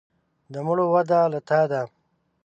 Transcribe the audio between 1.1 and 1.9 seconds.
له تا ده.